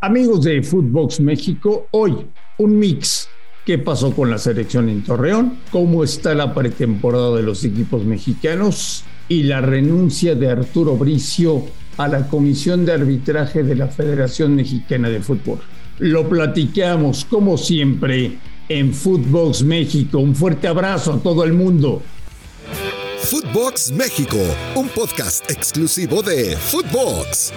Amigos 0.00 0.44
de 0.44 0.62
Footbox 0.62 1.18
México, 1.18 1.88
hoy 1.90 2.14
un 2.58 2.78
mix. 2.78 3.28
¿Qué 3.66 3.78
pasó 3.78 4.12
con 4.12 4.30
la 4.30 4.38
selección 4.38 4.88
en 4.88 5.02
Torreón? 5.02 5.58
¿Cómo 5.72 6.04
está 6.04 6.36
la 6.36 6.54
pretemporada 6.54 7.34
de 7.34 7.42
los 7.42 7.64
equipos 7.64 8.04
mexicanos? 8.04 9.02
Y 9.28 9.42
la 9.42 9.60
renuncia 9.60 10.36
de 10.36 10.50
Arturo 10.50 10.96
Bricio 10.96 11.64
a 11.96 12.06
la 12.06 12.28
Comisión 12.28 12.86
de 12.86 12.92
Arbitraje 12.92 13.64
de 13.64 13.74
la 13.74 13.88
Federación 13.88 14.54
Mexicana 14.54 15.08
de 15.08 15.20
Fútbol. 15.20 15.58
Lo 15.98 16.28
platicamos 16.28 17.24
como 17.24 17.58
siempre 17.58 18.38
en 18.68 18.94
Footbox 18.94 19.64
México. 19.64 20.20
Un 20.20 20.36
fuerte 20.36 20.68
abrazo 20.68 21.14
a 21.14 21.18
todo 21.18 21.42
el 21.42 21.54
mundo. 21.54 22.02
Footbox 23.18 23.90
México, 23.90 24.38
un 24.76 24.88
podcast 24.90 25.50
exclusivo 25.50 26.22
de 26.22 26.56
Footbox. 26.56 27.52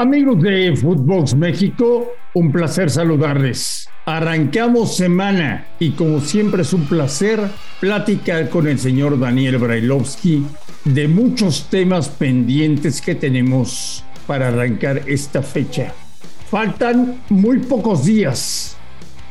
Amigos 0.00 0.40
de 0.40 0.74
Footbox 0.74 1.34
México, 1.34 2.14
un 2.32 2.50
placer 2.50 2.88
saludarles. 2.88 3.86
Arrancamos 4.06 4.96
semana 4.96 5.66
y 5.78 5.90
como 5.90 6.22
siempre 6.22 6.62
es 6.62 6.72
un 6.72 6.86
placer 6.86 7.38
platicar 7.80 8.48
con 8.48 8.66
el 8.66 8.78
señor 8.78 9.20
Daniel 9.20 9.58
Brailovsky 9.58 10.46
de 10.86 11.06
muchos 11.06 11.66
temas 11.68 12.08
pendientes 12.08 13.02
que 13.02 13.14
tenemos 13.14 14.02
para 14.26 14.48
arrancar 14.48 15.02
esta 15.06 15.42
fecha. 15.42 15.92
Faltan 16.50 17.20
muy 17.28 17.58
pocos 17.58 18.06
días 18.06 18.78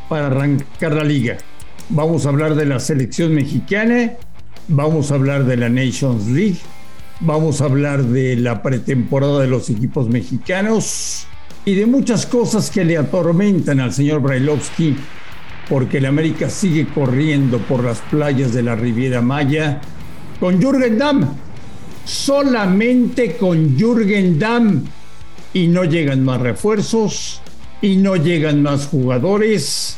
para 0.08 0.28
arrancar 0.28 0.94
la 0.94 1.04
liga. 1.04 1.38
Vamos 1.90 2.28
a 2.28 2.30
hablar 2.30 2.54
de 2.54 2.68
la 2.68 2.80
selección 2.80 3.34
mexicana, 3.34 4.12
vamos 4.68 5.12
a 5.12 5.16
hablar 5.16 5.46
de 5.46 5.58
la 5.58 5.68
Nations 5.68 6.28
League, 6.28 6.60
Vamos 7.22 7.60
a 7.60 7.66
hablar 7.66 8.04
de 8.04 8.38
la 8.38 8.64
pretemporada 8.64 9.42
de 9.42 9.48
los 9.48 9.70
equipos 9.70 10.08
mexicanos 10.08 11.28
y 11.66 11.76
de 11.76 11.86
muchas 11.86 12.26
cosas 12.26 12.72
que 12.72 12.86
le 12.86 12.98
atormentan 12.98 13.82
al 13.82 13.92
señor 13.92 14.22
Brailovsky, 14.22 14.96
porque 15.68 15.98
el 15.98 16.06
América 16.06 16.50
sigue 16.50 16.88
corriendo 16.88 17.58
por 17.58 17.84
las 17.84 18.00
playas 18.00 18.54
de 18.54 18.64
la 18.64 18.78
Riviera 18.78 19.22
Maya 19.22 19.82
con 20.40 20.62
Jürgen 20.62 20.98
Damm, 20.98 21.36
solamente 22.06 23.36
con 23.36 23.78
Jürgen 23.78 24.40
Damm, 24.40 24.86
y 25.54 25.68
no 25.68 25.84
llegan 25.84 26.24
más 26.24 26.40
refuerzos, 26.40 27.42
y 27.82 27.98
no 27.98 28.16
llegan 28.16 28.64
más 28.64 28.88
jugadores, 28.88 29.98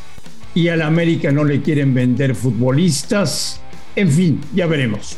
y 0.56 0.70
al 0.70 0.82
América 0.82 1.32
no 1.32 1.44
le 1.44 1.62
quieren 1.62 1.94
vender 1.94 2.34
futbolistas, 2.34 3.62
en 3.96 4.10
fin, 4.10 4.42
ya 4.56 4.66
veremos. 4.66 5.18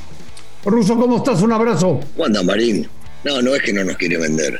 Ruso, 0.65 0.95
¿cómo 0.97 1.17
estás? 1.17 1.41
Un 1.41 1.51
abrazo. 1.51 1.99
¿Cuándo, 2.15 2.43
Marín? 2.43 2.87
No, 3.23 3.41
no 3.41 3.55
es 3.55 3.61
que 3.61 3.73
no 3.73 3.83
nos 3.83 3.97
quiere 3.97 4.17
vender. 4.17 4.59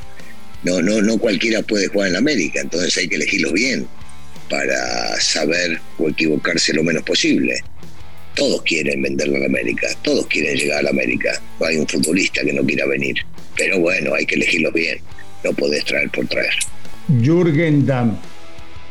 No, 0.64 0.82
no, 0.82 1.02
no 1.02 1.18
cualquiera 1.18 1.62
puede 1.62 1.88
jugar 1.88 2.08
en 2.08 2.14
la 2.14 2.20
América, 2.20 2.62
entonces 2.62 2.96
hay 2.98 3.08
que 3.08 3.16
elegirlos 3.16 3.52
bien 3.52 3.88
para 4.50 5.20
saber 5.20 5.80
o 5.98 6.10
equivocarse 6.10 6.74
lo 6.74 6.84
menos 6.84 7.04
posible. 7.04 7.62
Todos 8.36 8.62
quieren 8.64 9.02
venderlo 9.02 9.38
a 9.38 9.40
la 9.42 9.46
América, 9.46 9.88
todos 10.02 10.26
quieren 10.28 10.56
llegar 10.56 10.80
a 10.80 10.84
la 10.84 10.90
América. 10.90 11.40
No 11.60 11.66
hay 11.66 11.78
un 11.78 11.88
futbolista 11.88 12.42
que 12.44 12.54
no 12.54 12.64
quiera 12.66 12.86
venir. 12.86 13.16
Pero 13.58 13.80
bueno, 13.80 14.14
hay 14.16 14.26
que 14.26 14.36
elegirlos 14.36 14.74
bien. 14.74 15.00
No 15.44 15.54
podés 15.54 15.84
traer 15.86 16.10
por 16.10 16.28
traer. 16.28 16.54
Jürgen 17.22 17.86
Damm, 17.86 18.18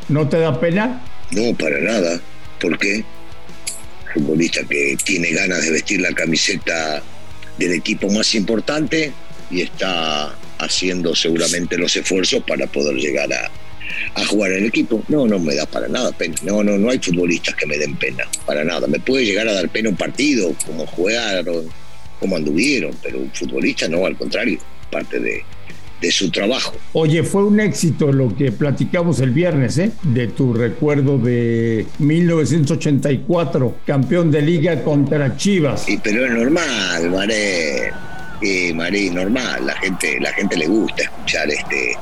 ¿no 0.09 0.29
te 0.29 0.39
da 0.39 0.59
pena? 0.61 1.03
No, 1.31 1.55
para 1.57 1.81
nada. 1.81 2.21
¿Por 2.61 2.79
qué? 2.79 3.05
Futbolista 4.13 4.63
que 4.65 4.97
tiene 5.05 5.31
ganas 5.31 5.63
de 5.63 5.71
vestir 5.71 6.01
la 6.01 6.13
camiseta 6.13 7.03
del 7.59 7.73
equipo 7.73 8.09
más 8.11 8.35
importante 8.35 9.13
y 9.51 9.63
está 9.63 10.35
haciendo 10.59 11.15
seguramente 11.15 11.77
los 11.77 11.95
esfuerzos 11.97 12.43
para 12.45 12.67
poder 12.67 12.97
llegar 12.97 13.31
a, 13.33 13.51
jugar 14.27 14.53
en 14.53 14.59
el 14.59 14.67
equipo. 14.67 15.03
No, 15.09 15.27
no 15.27 15.39
me 15.39 15.55
da 15.55 15.67
para 15.67 15.89
nada 15.89 16.13
pena. 16.13 16.37
No, 16.43 16.63
no, 16.63 16.79
no 16.79 16.91
hay 16.91 16.99
futbolistas 16.99 17.55
que 17.55 17.67
me 17.67 17.77
den 17.77 17.97
pena, 17.97 18.25
para 18.47 18.65
nada. 18.65 18.87
Me 18.87 19.01
puede 19.01 19.25
llegar 19.25 19.49
a 19.49 19.53
dar 19.53 19.69
pena 19.69 19.91
un 19.91 19.97
partido, 19.97 20.55
como 20.67 20.87
jugaron, 20.87 21.69
como 22.21 22.37
anduvieron, 22.37 22.97
pero 23.03 23.19
un 23.19 23.31
futbolista 23.33 23.89
no, 23.89 24.07
al 24.07 24.17
contrario, 24.17 24.59
parte 24.91 25.19
de, 25.19 25.45
de 26.03 26.11
su 26.11 26.31
trabajo. 26.31 26.75
Oye, 26.93 27.23
fue 27.23 27.45
un 27.45 27.61
éxito 27.61 28.13
lo 28.13 28.37
que 28.37 28.51
platicamos 28.53 29.21
el 29.21 29.31
viernes, 29.31 29.79
¿eh? 29.79 29.93
De 30.03 30.27
tu 30.27 30.53
recuerdo 30.53 31.17
de 31.17 31.87
1984, 31.99 33.77
campeón 33.87 34.31
de 34.31 34.43
liga 34.43 34.83
contra 34.83 35.37
Chivas. 35.37 35.89
Y 35.89 35.97
pero 35.97 36.27
es 36.27 36.33
normal, 36.33 37.11
Maré. 37.11 37.93
Maré, 38.75 39.09
normal. 39.11 39.67
La 39.67 39.77
gente, 39.77 40.19
la 40.21 40.33
gente 40.33 40.57
le 40.57 40.67
gusta 40.67 41.05
escuchar 41.05 41.49
este, 41.49 41.97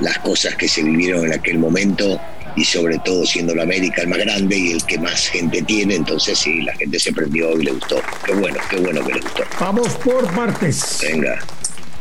las 0.00 0.18
cosas 0.18 0.54
que 0.54 0.68
se 0.68 0.82
vivieron 0.82 1.24
en 1.24 1.32
aquel 1.32 1.58
momento 1.58 2.20
y 2.56 2.64
sobre 2.64 2.98
todo 2.98 3.24
siendo 3.24 3.54
la 3.54 3.62
América 3.62 4.02
el 4.02 4.08
más 4.08 4.18
grande 4.18 4.58
y 4.58 4.72
el 4.72 4.84
que 4.84 4.98
más 4.98 5.28
gente 5.28 5.62
tiene, 5.62 5.94
entonces 5.94 6.38
sí, 6.38 6.60
la 6.62 6.74
gente 6.74 6.98
se 6.98 7.12
prendió 7.12 7.58
y 7.58 7.64
le 7.64 7.72
gustó. 7.72 8.02
Qué 8.26 8.34
bueno, 8.34 8.58
qué 8.68 8.76
bueno 8.76 9.02
que 9.06 9.14
le 9.14 9.20
gustó. 9.20 9.44
Vamos 9.58 9.94
por 9.94 10.26
partes. 10.34 10.98
Venga. 11.00 11.38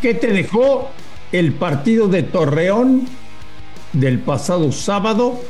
¿Qué 0.01 0.13
te 0.15 0.27
dejó 0.27 0.91
el 1.31 1.53
partido 1.53 2.07
de 2.07 2.23
Torreón 2.23 3.07
del 3.93 4.19
pasado 4.19 4.71
sábado 4.71 5.41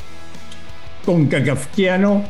con 1.06 1.28
Cacafquiano, 1.28 2.26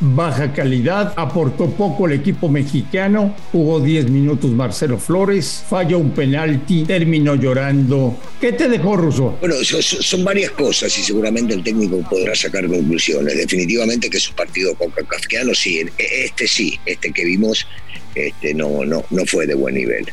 baja 0.00 0.52
calidad, 0.52 1.14
aportó 1.16 1.70
poco 1.70 2.06
el 2.06 2.14
equipo 2.14 2.48
mexicano, 2.48 3.34
jugó 3.52 3.80
10 3.80 4.10
minutos 4.10 4.50
Marcelo 4.50 4.98
Flores, 4.98 5.64
falló 5.68 5.98
un 5.98 6.10
penalti, 6.10 6.84
terminó 6.84 7.36
llorando. 7.36 8.18
¿Qué 8.40 8.52
te 8.52 8.68
dejó, 8.68 8.96
Russo? 8.96 9.36
Bueno, 9.40 9.54
son, 9.62 10.24
varias 10.24 10.50
cosas 10.50 10.98
y 10.98 11.02
seguramente 11.02 11.54
el 11.54 11.62
técnico 11.62 11.98
podrá 12.10 12.34
sacar 12.34 12.66
conclusiones. 12.66 13.36
Definitivamente 13.36 14.10
que 14.10 14.18
su 14.18 14.34
partido 14.34 14.74
con 14.74 14.90
Cacafquiano, 14.90 15.54
sí, 15.54 15.80
este 15.96 16.48
sí, 16.48 16.78
este 16.86 17.12
que 17.12 17.24
vimos, 17.24 17.66
este 18.14 18.52
no, 18.54 18.84
no, 18.84 19.04
no 19.10 19.26
fue 19.26 19.46
de 19.46 19.54
buen 19.54 19.74
nivel 19.76 20.06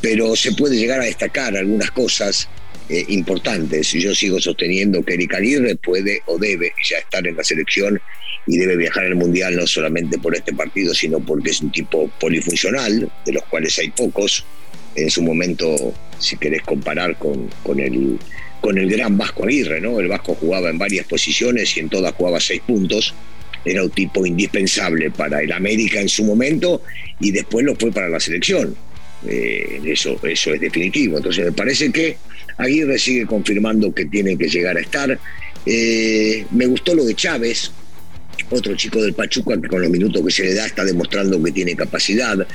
pero 0.00 0.34
se 0.36 0.52
puede 0.52 0.76
llegar 0.76 1.00
a 1.00 1.04
destacar 1.04 1.56
algunas 1.56 1.90
cosas 1.90 2.48
eh, 2.88 3.04
importantes. 3.08 3.92
Yo 3.92 4.14
sigo 4.14 4.40
sosteniendo 4.40 5.02
que 5.04 5.14
Eric 5.14 5.34
Aguirre 5.34 5.76
puede 5.76 6.22
o 6.26 6.38
debe 6.38 6.72
ya 6.88 6.98
estar 6.98 7.26
en 7.26 7.36
la 7.36 7.44
selección 7.44 8.00
y 8.46 8.58
debe 8.58 8.76
viajar 8.76 9.04
al 9.04 9.14
Mundial 9.14 9.56
no 9.56 9.66
solamente 9.66 10.18
por 10.18 10.34
este 10.34 10.52
partido, 10.52 10.94
sino 10.94 11.20
porque 11.20 11.50
es 11.50 11.60
un 11.60 11.70
tipo 11.70 12.08
polifuncional, 12.18 13.10
de 13.24 13.32
los 13.32 13.44
cuales 13.44 13.78
hay 13.78 13.90
pocos. 13.90 14.44
En 14.96 15.08
su 15.08 15.22
momento, 15.22 15.94
si 16.18 16.36
querés 16.36 16.62
comparar 16.62 17.16
con, 17.16 17.48
con, 17.62 17.78
el, 17.78 18.18
con 18.60 18.76
el 18.76 18.90
gran 18.90 19.16
Vasco 19.16 19.44
Aguirre, 19.44 19.80
¿no? 19.80 20.00
El 20.00 20.08
Vasco 20.08 20.34
jugaba 20.34 20.70
en 20.70 20.78
varias 20.78 21.06
posiciones 21.06 21.76
y 21.76 21.80
en 21.80 21.88
todas 21.88 22.14
jugaba 22.14 22.40
seis 22.40 22.62
puntos. 22.66 23.14
Era 23.64 23.84
un 23.84 23.90
tipo 23.90 24.26
indispensable 24.26 25.10
para 25.10 25.42
el 25.42 25.52
América 25.52 26.00
en 26.00 26.08
su 26.08 26.24
momento 26.24 26.82
y 27.20 27.30
después 27.30 27.64
lo 27.64 27.76
fue 27.76 27.92
para 27.92 28.08
la 28.08 28.18
selección 28.18 28.74
eh, 29.26 29.80
eso, 29.84 30.18
eso 30.22 30.54
es 30.54 30.60
definitivo. 30.60 31.18
Entonces 31.18 31.44
me 31.44 31.52
parece 31.52 31.90
que 31.90 32.16
Aguirre 32.56 32.98
sigue 32.98 33.26
confirmando 33.26 33.94
que 33.94 34.06
tiene 34.06 34.36
que 34.36 34.48
llegar 34.48 34.76
a 34.76 34.80
estar. 34.80 35.18
Eh, 35.66 36.44
me 36.50 36.66
gustó 36.66 36.94
lo 36.94 37.04
de 37.04 37.14
Chávez, 37.14 37.70
otro 38.50 38.74
chico 38.74 39.02
del 39.02 39.14
Pachuca 39.14 39.60
que 39.60 39.68
con 39.68 39.82
los 39.82 39.90
minutos 39.90 40.24
que 40.24 40.32
se 40.32 40.42
le 40.44 40.54
da 40.54 40.66
está 40.66 40.84
demostrando 40.84 41.42
que 41.42 41.52
tiene 41.52 41.76
capacidad. 41.76 42.46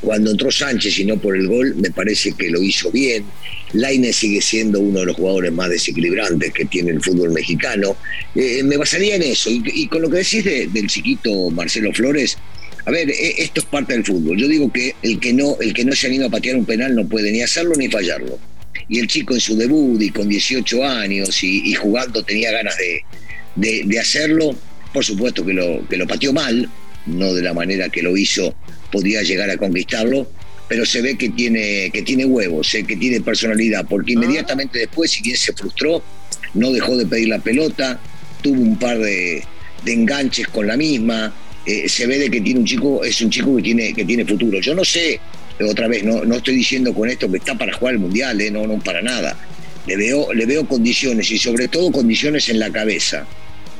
Cuando 0.00 0.30
entró 0.30 0.50
Sánchez 0.50 0.98
y 0.98 1.04
no 1.04 1.18
por 1.18 1.36
el 1.36 1.46
gol, 1.46 1.74
me 1.76 1.90
parece 1.90 2.32
que 2.32 2.50
lo 2.50 2.62
hizo 2.62 2.90
bien. 2.90 3.24
Laine 3.72 4.12
sigue 4.12 4.40
siendo 4.40 4.80
uno 4.80 5.00
de 5.00 5.06
los 5.06 5.16
jugadores 5.16 5.52
más 5.52 5.68
desequilibrantes 5.68 6.52
que 6.52 6.64
tiene 6.64 6.92
el 6.92 7.02
fútbol 7.02 7.32
mexicano. 7.32 7.96
Eh, 8.34 8.62
me 8.62 8.76
basaría 8.76 9.16
en 9.16 9.22
eso. 9.22 9.50
Y, 9.50 9.88
con 9.88 10.02
lo 10.02 10.10
que 10.10 10.18
decís 10.18 10.44
del 10.44 10.86
chiquito 10.86 11.50
Marcelo 11.50 11.92
Flores, 11.92 12.38
a 12.86 12.90
ver, 12.90 13.10
e, 13.10 13.42
esto 13.42 13.60
es 13.60 13.66
parte 13.66 13.94
del 13.94 14.04
fútbol. 14.04 14.36
Yo 14.38 14.48
digo 14.48 14.70
que 14.72 14.94
el 15.02 15.18
que 15.18 15.32
no, 15.32 15.56
el 15.60 15.72
que 15.72 15.84
no 15.84 15.92
se 15.94 16.06
anima 16.06 16.26
a 16.26 16.30
patear 16.30 16.56
un 16.56 16.64
penal 16.64 16.94
no 16.94 17.06
puede 17.06 17.32
ni 17.32 17.42
hacerlo 17.42 17.74
ni 17.76 17.88
fallarlo. 17.88 18.38
Y 18.88 18.98
el 18.98 19.06
chico 19.06 19.34
en 19.34 19.40
su 19.40 19.56
debut 19.56 20.00
y 20.02 20.10
con 20.10 20.28
18 20.28 20.84
años 20.84 21.42
y, 21.42 21.72
jugando 21.74 22.22
tenía 22.22 22.52
ganas 22.52 22.76
de, 22.76 23.84
de, 23.84 23.98
hacerlo. 23.98 24.54
Por 24.92 25.04
supuesto 25.04 25.44
que 25.44 25.54
lo, 25.54 25.88
que 25.88 25.96
lo 25.96 26.06
pateó 26.06 26.32
mal, 26.32 26.68
no 27.06 27.32
de 27.32 27.42
la 27.42 27.54
manera 27.54 27.88
que 27.88 28.02
lo 28.02 28.16
hizo, 28.16 28.54
podía 28.92 29.22
llegar 29.22 29.48
a 29.48 29.56
conquistarlo, 29.56 30.30
pero 30.68 30.84
se 30.84 31.00
ve 31.00 31.16
que 31.16 31.30
tiene, 31.30 31.90
que 31.92 32.02
tiene 32.02 32.26
huevos, 32.26 32.74
eh, 32.74 32.84
que 32.84 32.96
tiene 32.96 33.20
personalidad, 33.20 33.86
porque 33.88 34.12
ah. 34.12 34.14
inmediatamente 34.16 34.78
después, 34.78 35.10
si 35.10 35.22
bien 35.22 35.36
se 35.36 35.52
frustró, 35.54 36.02
no 36.52 36.70
dejó 36.70 36.96
de 36.96 37.06
pedir 37.06 37.28
la 37.28 37.38
pelota, 37.38 37.98
tuvo 38.42 38.60
un 38.60 38.78
par 38.78 38.98
de, 38.98 39.42
de 39.84 39.92
enganches 39.92 40.46
con 40.48 40.66
la 40.66 40.76
misma, 40.76 41.34
eh, 41.66 41.88
se 41.88 42.06
ve 42.06 42.18
de 42.18 42.30
que 42.30 42.40
tiene 42.40 42.60
un 42.60 42.66
chico, 42.66 43.04
es 43.04 43.20
un 43.20 43.30
chico 43.30 43.56
que 43.56 43.62
tiene, 43.62 43.92
que 43.92 44.04
tiene 44.04 44.24
futuro. 44.24 44.60
Yo 44.60 44.74
no 44.74 44.84
sé, 44.84 45.20
otra 45.60 45.88
vez, 45.88 46.04
no, 46.04 46.24
no 46.24 46.36
estoy 46.36 46.56
diciendo 46.56 46.92
con 46.92 47.08
esto 47.08 47.30
que 47.30 47.38
está 47.38 47.56
para 47.56 47.72
jugar 47.72 47.94
el 47.94 48.00
mundial, 48.00 48.40
eh, 48.40 48.50
no, 48.50 48.66
no 48.66 48.78
para 48.78 49.02
nada. 49.02 49.36
Le 49.86 49.96
veo, 49.96 50.32
le 50.32 50.46
veo 50.46 50.66
condiciones 50.66 51.30
y 51.30 51.38
sobre 51.38 51.68
todo 51.68 51.90
condiciones 51.92 52.48
en 52.48 52.58
la 52.58 52.70
cabeza. 52.70 53.26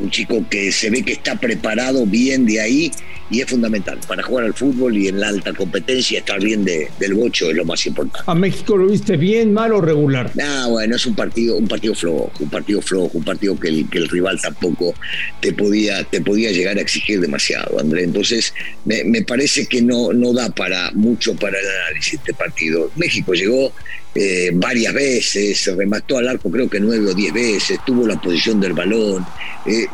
un 0.00 0.10
chico 0.10 0.44
que 0.48 0.72
se 0.72 0.90
ve 0.90 1.02
que 1.02 1.12
está 1.12 1.36
preparado 1.36 2.04
bien 2.06 2.46
de 2.46 2.60
ahí 2.60 2.90
y 3.30 3.40
es 3.40 3.50
fundamental 3.50 3.98
para 4.06 4.22
jugar 4.22 4.44
al 4.44 4.54
fútbol 4.54 4.96
y 4.96 5.08
en 5.08 5.20
la 5.20 5.28
alta 5.28 5.52
competencia 5.52 6.18
estar 6.18 6.40
bien 6.42 6.64
de, 6.64 6.90
del 6.98 7.14
bocho 7.14 7.50
es 7.50 7.56
lo 7.56 7.64
más 7.64 7.86
importante. 7.86 8.30
¿A 8.30 8.34
México 8.34 8.76
lo 8.76 8.86
viste 8.86 9.16
bien, 9.16 9.52
mal 9.52 9.72
o 9.72 9.80
regular? 9.80 10.30
Ah, 10.42 10.66
bueno, 10.68 10.96
es 10.96 11.06
un 11.06 11.14
partido, 11.14 11.56
un 11.56 11.66
partido 11.66 11.94
flojo, 11.94 12.30
un 12.40 12.50
partido 12.50 12.82
flojo, 12.82 13.10
un 13.14 13.24
partido 13.24 13.58
que 13.58 13.68
el, 13.68 13.88
que 13.88 13.98
el 13.98 14.08
rival 14.08 14.40
tampoco 14.40 14.94
te 15.40 15.52
podía, 15.52 16.04
te 16.04 16.20
podía 16.20 16.52
llegar 16.52 16.76
a 16.78 16.80
exigir 16.80 17.20
demasiado, 17.20 17.78
André. 17.78 18.04
Entonces, 18.04 18.52
me, 18.84 19.04
me 19.04 19.22
parece 19.22 19.66
que 19.66 19.82
no, 19.82 20.12
no 20.12 20.32
da 20.32 20.50
para 20.50 20.90
mucho 20.92 21.34
para 21.34 21.58
el 21.58 21.66
análisis 21.86 22.14
este 22.14 22.34
partido. 22.34 22.90
México 22.96 23.32
llegó 23.32 23.72
eh, 24.14 24.50
varias 24.54 24.94
veces, 24.94 25.58
se 25.58 25.74
remató 25.74 26.18
al 26.18 26.28
arco 26.28 26.50
creo 26.50 26.68
que 26.68 26.78
nueve 26.78 27.10
o 27.10 27.14
diez 27.14 27.32
veces, 27.32 27.78
tuvo 27.84 28.06
la 28.06 28.20
posición 28.20 28.60
del 28.60 28.72
balón. 28.72 29.26
Eh, 29.66 29.86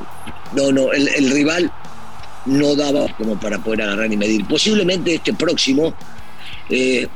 no, 0.54 0.72
no, 0.72 0.92
el, 0.92 1.08
el 1.08 1.30
rival 1.30 1.72
no 2.46 2.74
daba 2.74 3.08
como 3.16 3.38
para 3.38 3.62
poder 3.62 3.82
agarrar 3.82 4.12
y 4.12 4.16
medir. 4.16 4.46
Posiblemente 4.46 5.14
este 5.14 5.32
próximo 5.34 5.94
eh, 6.68 7.06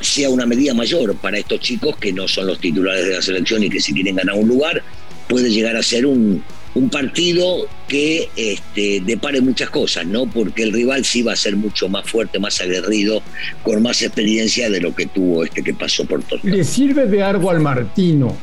sea 0.00 0.30
una 0.30 0.46
medida 0.46 0.74
mayor 0.74 1.14
para 1.16 1.38
estos 1.38 1.60
chicos 1.60 1.96
que 1.96 2.12
no 2.12 2.28
son 2.28 2.46
los 2.46 2.58
titulares 2.58 3.06
de 3.06 3.14
la 3.14 3.22
selección 3.22 3.62
y 3.62 3.70
que 3.70 3.80
si 3.80 3.92
quieren 3.92 4.16
ganar 4.16 4.36
un 4.36 4.48
lugar, 4.48 4.82
puede 5.28 5.50
llegar 5.50 5.76
a 5.76 5.82
ser 5.82 6.06
un, 6.06 6.42
un 6.74 6.90
partido 6.90 7.66
que 7.88 8.28
este, 8.36 9.00
depare 9.00 9.40
muchas 9.40 9.70
cosas, 9.70 10.06
¿no? 10.06 10.26
Porque 10.26 10.62
el 10.62 10.72
rival 10.72 11.04
sí 11.04 11.22
va 11.22 11.32
a 11.32 11.36
ser 11.36 11.56
mucho 11.56 11.88
más 11.88 12.08
fuerte, 12.08 12.38
más 12.38 12.60
aguerrido, 12.60 13.22
con 13.62 13.82
más 13.82 14.02
experiencia 14.02 14.68
de 14.68 14.80
lo 14.80 14.94
que 14.94 15.06
tuvo 15.06 15.44
este 15.44 15.62
que 15.62 15.72
pasó 15.72 16.04
por 16.04 16.22
todo. 16.22 16.40
¿Le 16.42 16.64
sirve 16.64 17.06
de 17.06 17.22
algo 17.22 17.50
al 17.50 17.60
Martino 17.60 18.36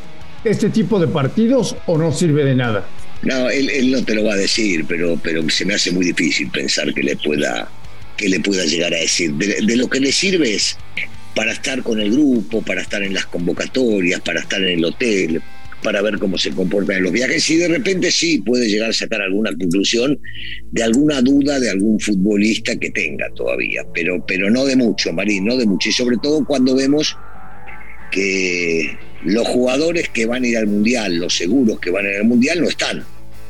este 0.44 0.70
tipo 0.70 1.00
de 1.00 1.08
partidos 1.08 1.76
o 1.86 1.98
no 1.98 2.12
sirve 2.12 2.44
de 2.44 2.56
nada? 2.56 2.86
No, 3.24 3.50
él, 3.50 3.92
no 3.92 4.04
te 4.04 4.16
lo 4.16 4.26
va 4.26 4.34
a 4.34 4.38
decir, 4.38 4.86
pero, 4.88 5.20
pero 5.24 5.50
se 5.50 5.66
me 5.66 5.74
hace 5.76 5.92
muy 5.92 6.06
difícil 6.06 6.50
pensar 6.52 6.94
que 6.94 7.04
le 7.04 7.16
pueda, 7.16 7.70
que 8.18 8.28
le 8.28 8.40
pueda 8.40 8.66
llegar 8.66 8.94
a 8.94 8.98
decir. 8.98 9.34
De, 9.34 9.62
de, 9.62 9.76
lo 9.78 9.90
que 9.90 10.00
le 10.00 10.12
sirve 10.12 10.56
es 10.56 10.78
para 11.36 11.54
estar 11.54 11.82
con 11.84 12.00
el 12.00 12.12
grupo, 12.12 12.62
para 12.62 12.82
estar 12.82 13.02
en 13.02 13.14
las 13.14 13.26
convocatorias, 13.26 14.20
para 14.22 14.42
estar 14.42 14.62
en 14.62 14.78
el 14.80 14.86
hotel, 14.86 15.42
para 15.84 16.02
ver 16.02 16.18
cómo 16.18 16.38
se 16.38 16.52
comportan 16.52 16.98
en 16.98 17.04
los 17.04 17.12
viajes 17.12 17.48
y 17.50 17.58
de 17.58 17.68
repente 17.68 18.10
sí 18.12 18.40
puede 18.40 18.68
llegar 18.68 18.90
a 18.90 18.94
sacar 18.94 19.22
alguna 19.22 19.52
conclusión 19.52 20.18
de 20.72 20.84
alguna 20.84 21.22
duda 21.22 21.60
de 21.60 21.70
algún 21.70 22.00
futbolista 22.00 22.76
que 22.78 22.90
tenga 22.90 23.30
todavía, 23.36 23.84
pero, 23.94 24.26
pero 24.26 24.50
no 24.50 24.66
de 24.66 24.76
mucho, 24.76 25.14
Marín, 25.14 25.46
no 25.46 25.58
de 25.58 25.66
mucho. 25.66 25.90
Y 25.90 25.92
sobre 25.92 26.18
todo 26.24 26.44
cuando 26.46 26.76
vemos 26.76 27.16
que 28.12 28.98
los 29.26 29.48
jugadores 29.48 30.10
que 30.10 30.26
van 30.26 30.44
a 30.44 30.48
ir 30.48 30.58
al 30.58 30.68
Mundial, 30.68 31.18
los 31.18 31.36
seguros 31.36 31.80
que 31.80 31.92
van 31.92 32.06
a 32.06 32.10
ir 32.10 32.16
al 32.18 32.26
Mundial, 32.26 32.62
no 32.62 32.70
están. 32.70 33.04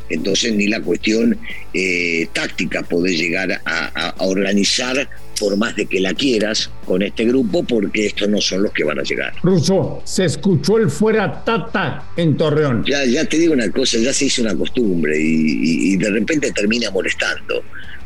Entonces 0.09 0.53
ni 0.53 0.67
la 0.67 0.81
cuestión 0.81 1.38
eh, 1.73 2.27
táctica 2.33 2.83
puede 2.83 3.15
llegar 3.15 3.51
a, 3.51 3.61
a, 3.65 4.09
a, 4.09 4.23
organizar 4.25 5.09
por 5.39 5.57
más 5.57 5.75
de 5.75 5.85
que 5.85 6.00
la 6.00 6.13
quieras 6.13 6.69
con 6.85 7.01
este 7.01 7.25
grupo, 7.25 7.63
porque 7.63 8.07
estos 8.07 8.29
no 8.29 8.39
son 8.39 8.63
los 8.63 8.71
que 8.71 8.83
van 8.83 9.00
a 9.00 9.03
llegar. 9.03 9.33
Russo, 9.41 10.01
se 10.05 10.25
escuchó 10.25 10.77
el 10.77 10.89
fuera 10.89 11.44
tata 11.44 12.11
en 12.15 12.38
Torreón. 12.38 12.83
Ya, 12.85 13.05
ya 13.05 13.25
te 13.25 13.38
digo 13.38 13.53
una 13.53 13.69
cosa, 13.71 13.97
ya 13.97 14.13
se 14.13 14.25
hizo 14.25 14.41
una 14.41 14.55
costumbre 14.55 15.19
y, 15.19 15.23
y, 15.23 15.94
y 15.94 15.97
de 15.97 16.09
repente 16.09 16.51
termina 16.51 16.91
molestando 16.91 17.63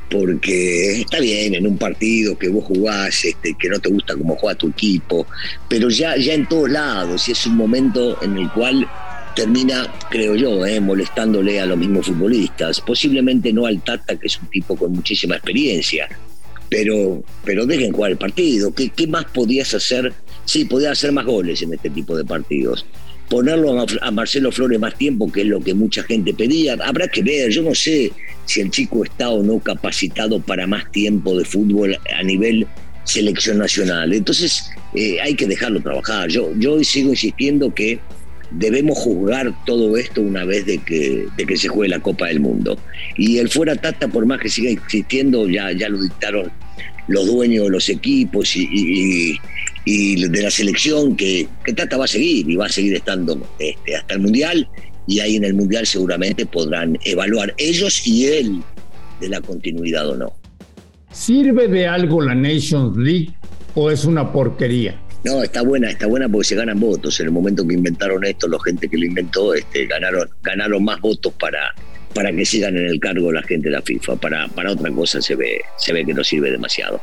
porque 0.10 1.02
está 1.02 1.20
bien 1.20 1.56
en 1.56 1.68
un 1.68 1.78
partido 1.78 2.38
que 2.38 2.50
vos 2.50 2.66
jugás, 2.66 3.26
este, 3.26 3.56
que 3.56 3.70
no 3.70 3.80
te 3.80 3.90
gusta 3.90 4.16
cómo 4.16 4.36
juega 4.36 4.58
tu 4.58 4.70
equipo, 4.70 5.28
pero 5.68 5.90
ya, 5.90 6.16
ya 6.18 6.34
en 6.34 6.48
todos 6.48 6.70
lados, 6.70 7.28
y 7.28 7.34
es 7.34 7.46
un 7.46 7.58
momento 7.58 8.18
en 8.22 8.38
el 8.38 8.50
cual 8.52 8.88
termina, 9.38 9.94
creo 10.10 10.36
yo, 10.36 10.66
eh, 10.66 10.80
molestándole 10.80 11.60
a 11.60 11.68
los 11.68 11.78
mismos 11.78 12.08
futbolistas, 12.08 12.82
posiblemente 12.82 13.54
no 13.54 13.68
al 13.68 13.84
Tata, 13.84 14.16
que 14.16 14.26
es 14.26 14.42
un 14.42 14.48
tipo 14.48 14.76
con 14.76 14.92
muchísima 14.92 15.36
experiencia, 15.36 16.10
pero, 16.68 17.24
pero 17.46 17.68
dejen 17.68 17.94
jugar 17.94 18.12
el 18.14 18.18
partido, 18.18 18.74
¿Qué, 18.74 18.90
¿qué 18.90 19.06
más 19.06 19.26
podías 19.26 19.76
hacer? 19.76 20.12
Sí, 20.44 20.66
podías 20.66 20.94
hacer 20.94 21.12
más 21.12 21.26
goles 21.26 21.62
en 21.62 21.72
este 21.72 21.92
tipo 21.92 22.18
de 22.18 22.26
partidos 22.26 22.84
ponerlo 23.30 23.86
a, 24.02 24.12
Marcelo 24.12 24.54
Flores 24.54 24.80
más 24.80 24.98
tiempo, 24.98 25.30
que 25.30 25.42
es 25.42 25.48
lo 25.48 25.60
que 25.60 25.74
mucha 25.74 26.02
gente 26.04 26.34
pedía. 26.34 26.78
Habrá 26.82 27.10
que 27.10 27.22
ver, 27.22 27.52
yo 27.52 27.62
no 27.62 27.76
sé 27.76 28.10
si 28.46 28.62
el 28.62 28.72
chico 28.72 29.04
está 29.04 29.30
o 29.30 29.44
no 29.44 29.60
capacitado 29.60 30.40
para 30.40 30.66
más 30.66 30.90
tiempo 30.94 31.38
de 31.38 31.44
fútbol 31.44 31.98
a 32.18 32.24
nivel 32.24 32.66
selección 33.04 33.58
nacional. 33.58 34.14
Entonces 34.14 34.70
eh, 34.96 35.20
hay 35.20 35.36
que 35.36 35.46
dejarlo 35.46 35.82
trabajar. 35.82 36.30
Yo, 36.30 36.54
yo 36.58 36.82
sigo 36.86 37.10
insistiendo 37.10 37.74
que 37.74 38.00
debemos 38.52 38.98
juzgar 38.98 39.54
todo 39.66 39.98
esto 39.98 40.22
una 40.22 40.46
vez 40.46 40.66
de 40.66 40.78
que, 40.80 41.28
de 41.36 41.46
que 41.46 41.58
se 41.58 41.68
juegue 41.68 41.90
la 41.90 42.00
Copa 42.00 42.28
del 42.28 42.40
Mundo. 42.40 42.78
Y 43.18 43.38
el 43.38 43.50
fuera 43.50 43.76
Tata, 43.76 44.08
por 44.08 44.26
más 44.26 44.40
que 44.40 44.50
siga 44.50 44.70
existiendo, 44.70 45.48
ya, 45.48 45.72
ya 45.72 45.90
lo 45.90 46.02
dictaron 46.02 46.52
los 47.08 47.26
dueños 47.28 47.66
de 47.66 47.70
los 47.70 47.90
equipos 47.90 48.56
y, 48.56 49.40
y, 49.86 50.28
de 50.28 50.42
la 50.42 50.52
selección, 50.52 51.16
que, 51.16 51.48
que, 51.64 51.74
Tata 51.74 51.98
va 51.98 52.06
a 52.06 52.08
seguir 52.08 52.50
y 52.50 52.56
va 52.56 52.66
a 52.66 52.70
seguir 52.70 52.96
estando 52.96 53.42
este, 53.60 53.96
hasta 53.96 54.14
el 54.16 54.22
Mundial. 54.22 54.68
Y 55.08 55.20
ahí 55.22 55.38
en 55.38 55.46
el 55.46 55.54
Mundial 55.54 55.88
seguramente 55.88 56.46
podrán 56.46 56.98
evaluar 57.06 57.54
ellos 57.58 58.06
y 58.06 58.26
él 58.26 58.62
de 59.22 59.30
la 59.30 59.40
continuidad 59.40 60.10
o 60.10 60.18
no. 60.18 60.34
¿Sirve 61.12 61.68
de 61.70 61.88
algo 61.88 62.22
la 62.22 62.36
Nations 62.36 62.98
League 62.98 63.34
o 63.74 63.90
es 63.90 64.04
una 64.04 64.32
porquería? 64.32 65.00
No, 65.24 65.44
está 65.44 65.62
buena, 65.62 65.90
está 65.90 66.08
buena 66.08 66.30
porque 66.30 66.48
se 66.48 66.56
ganan 66.56 66.80
votos. 66.80 67.20
En 67.20 67.28
el 67.28 67.32
momento 67.32 67.68
que 67.68 67.74
inventaron 67.74 68.24
esto, 68.24 68.48
la 68.48 68.58
gente 68.64 68.88
que 68.88 68.98
lo 68.98 69.06
inventó 69.06 69.54
este, 69.54 69.86
ganaron, 69.86 70.30
ganaron 70.44 70.84
más 70.84 71.02
votos 71.02 71.34
para, 71.34 71.74
para 72.14 72.32
que 72.32 72.46
sigan 72.46 72.78
en 72.78 72.86
el 72.86 73.00
cargo 73.00 73.32
la 73.32 73.44
gente 73.44 73.70
de 73.70 73.76
la 73.76 73.82
FIFA. 73.82 74.16
Para, 74.18 74.48
para 74.48 74.72
otra 74.72 74.92
cosa 74.92 75.22
se 75.22 75.36
ve, 75.36 75.62
se 75.78 75.94
ve 75.94 76.06
que 76.06 76.14
no 76.14 76.24
sirve 76.24 76.52
demasiado. 76.52 77.02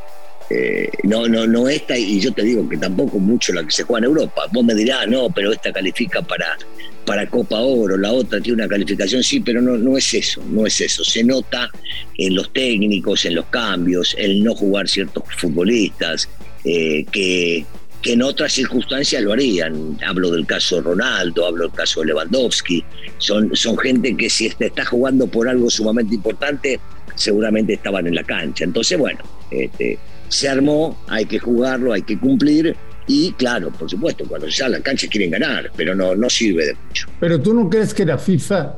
Eh, 0.50 0.90
no, 1.04 1.26
no, 1.26 1.46
no 1.46 1.68
esta, 1.68 1.96
y 1.98 2.20
yo 2.20 2.30
te 2.32 2.42
digo 2.42 2.68
que 2.68 2.76
tampoco 2.76 3.18
mucho 3.18 3.52
la 3.52 3.64
que 3.64 3.70
se 3.70 3.82
juega 3.82 4.06
en 4.06 4.12
Europa. 4.12 4.42
Vos 4.52 4.64
me 4.64 4.74
dirás, 4.74 5.08
no, 5.08 5.30
pero 5.30 5.52
esta 5.52 5.72
califica 5.72 6.20
para, 6.22 6.58
para 7.06 7.28
Copa 7.28 7.60
Oro, 7.60 7.96
la 7.96 8.12
otra 8.12 8.40
tiene 8.40 8.62
una 8.62 8.68
calificación, 8.68 9.22
sí, 9.22 9.40
pero 9.40 9.62
no, 9.62 9.76
no 9.78 9.96
es 9.96 10.12
eso, 10.12 10.42
no 10.50 10.66
es 10.66 10.80
eso. 10.80 11.02
Se 11.02 11.24
nota 11.24 11.70
en 12.18 12.34
los 12.34 12.52
técnicos, 12.52 13.24
en 13.24 13.36
los 13.36 13.46
cambios, 13.46 14.14
el 14.18 14.44
no 14.44 14.54
jugar 14.54 14.88
ciertos 14.88 15.24
futbolistas, 15.38 16.28
eh, 16.64 17.04
que, 17.10 17.64
que 18.04 18.12
en 18.12 18.22
otras 18.22 18.52
circunstancias 18.52 19.22
lo 19.22 19.32
harían. 19.32 19.98
Hablo 20.06 20.30
del 20.30 20.46
caso 20.46 20.82
Ronaldo, 20.82 21.46
hablo 21.46 21.64
del 21.64 21.72
caso 21.72 22.04
Lewandowski. 22.04 22.84
Son, 23.16 23.56
son 23.56 23.78
gente 23.78 24.14
que 24.14 24.28
si 24.28 24.52
está 24.58 24.84
jugando 24.84 25.26
por 25.26 25.48
algo 25.48 25.70
sumamente 25.70 26.14
importante, 26.14 26.78
seguramente 27.14 27.72
estaban 27.72 28.06
en 28.06 28.14
la 28.14 28.22
cancha. 28.22 28.64
Entonces, 28.64 28.98
bueno, 28.98 29.20
este, 29.50 29.98
se 30.28 30.48
armó, 30.50 31.02
hay 31.08 31.24
que 31.24 31.38
jugarlo, 31.38 31.94
hay 31.94 32.02
que 32.02 32.18
cumplir. 32.18 32.76
Y 33.06 33.32
claro, 33.32 33.70
por 33.70 33.88
supuesto, 33.88 34.26
cuando 34.28 34.48
se 34.50 34.58
sale 34.58 34.76
a 34.76 34.78
la 34.80 34.84
cancha 34.84 35.08
quieren 35.08 35.30
ganar, 35.30 35.70
pero 35.74 35.94
no, 35.94 36.14
no 36.14 36.28
sirve 36.28 36.66
de 36.66 36.74
mucho. 36.74 37.08
Pero 37.20 37.40
tú 37.40 37.54
no 37.54 37.70
crees 37.70 37.94
que 37.94 38.04
la 38.04 38.18
FIFA 38.18 38.76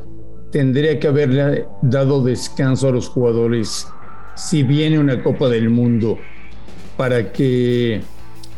tendría 0.52 1.00
que 1.00 1.08
haberle 1.08 1.64
dado 1.82 2.22
descanso 2.22 2.88
a 2.88 2.92
los 2.92 3.08
jugadores 3.08 3.88
si 4.36 4.62
viene 4.62 5.00
una 5.00 5.20
Copa 5.20 5.48
del 5.48 5.68
Mundo 5.68 6.16
para 6.96 7.32
que 7.32 8.02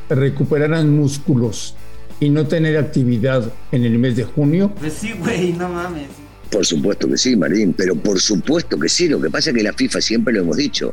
recuperaran 0.08 0.94
músculos 0.94 1.74
y 2.20 2.30
no 2.30 2.46
tener 2.46 2.76
actividad 2.76 3.52
en 3.72 3.84
el 3.84 3.98
mes 3.98 4.16
de 4.16 4.24
junio? 4.24 4.72
Pues 4.78 4.94
sí, 4.94 5.12
güey, 5.18 5.52
no 5.52 5.68
mames. 5.68 6.08
Por 6.50 6.64
supuesto 6.64 7.08
que 7.08 7.18
sí, 7.18 7.36
Marín, 7.36 7.74
pero 7.74 7.94
por 7.94 8.20
supuesto 8.20 8.78
que 8.78 8.88
sí. 8.88 9.08
Lo 9.08 9.20
que 9.20 9.30
pasa 9.30 9.50
es 9.50 9.56
que 9.56 9.62
la 9.62 9.72
FIFA 9.72 10.00
siempre 10.00 10.34
lo 10.34 10.40
hemos 10.40 10.56
dicho. 10.56 10.92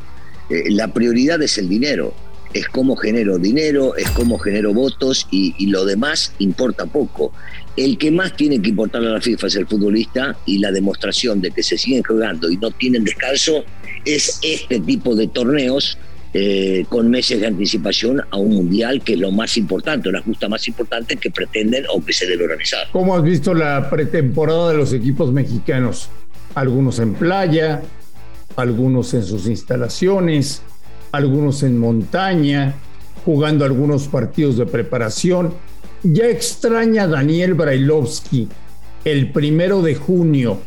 Eh, 0.49 0.69
la 0.71 0.93
prioridad 0.93 1.41
es 1.41 1.57
el 1.57 1.69
dinero. 1.69 2.13
Es 2.53 2.67
cómo 2.69 2.95
genero 2.95 3.37
dinero, 3.37 3.97
es 3.97 4.09
cómo 4.11 4.37
genero 4.37 4.73
votos 4.73 5.27
y, 5.29 5.53
y, 5.57 5.67
lo 5.67 5.83
demás 5.83 6.31
importa 6.39 6.85
poco. 6.85 7.33
El 7.75 7.97
que 7.97 8.11
más 8.11 8.35
tiene 8.37 8.61
que 8.61 8.69
importar 8.69 9.01
a 9.01 9.09
la 9.09 9.19
FIFA 9.19 9.47
es 9.47 9.55
el 9.57 9.67
futbolista 9.67 10.37
y 10.45 10.59
la 10.59 10.71
demostración 10.71 11.41
de 11.41 11.51
que 11.51 11.63
se 11.63 11.77
siguen 11.77 12.03
jugando 12.03 12.49
y 12.49 12.55
no 12.55 12.71
tienen 12.71 13.03
descanso 13.03 13.65
es 14.05 14.39
este 14.41 14.79
tipo 14.79 15.15
de 15.15 15.27
torneos 15.27 15.97
eh, 16.37 16.85
con 16.89 17.09
meses 17.09 17.39
de 17.39 17.47
anticipación 17.47 18.21
a 18.29 18.35
un 18.35 18.53
mundial 18.53 19.01
que 19.01 19.13
es 19.13 19.19
lo 19.19 19.31
más 19.31 19.55
importante, 19.55 20.11
la 20.11 20.21
justa 20.21 20.49
más 20.49 20.67
importante 20.67 21.15
que 21.15 21.31
pretenden 21.31 21.85
o 21.89 22.03
que 22.03 22.11
se 22.11 22.27
debe 22.27 22.43
organizar. 22.43 22.89
¿Cómo 22.91 23.15
has 23.15 23.23
visto 23.23 23.53
la 23.53 23.89
pretemporada 23.89 24.71
de 24.71 24.75
los 24.75 24.91
equipos 24.91 25.31
mexicanos? 25.31 26.09
Algunos 26.53 26.99
en 26.99 27.13
playa, 27.13 27.83
algunos 28.57 29.13
en 29.13 29.23
sus 29.23 29.47
instalaciones, 29.47 30.61
algunos 31.13 31.63
en 31.63 31.77
montaña, 31.77 32.73
jugando 33.23 33.63
algunos 33.63 34.09
partidos 34.09 34.57
de 34.57 34.65
preparación. 34.65 35.53
Ya 36.03 36.27
extraña 36.27 37.07
Daniel 37.07 37.53
Brailovsky 37.53 38.49
el 39.05 39.31
primero 39.31 39.81
de 39.81 39.95
junio 39.95 40.59